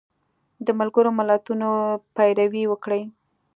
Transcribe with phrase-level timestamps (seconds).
[0.65, 1.69] د ملګرو ملتونو
[2.15, 3.03] پیروي وکړي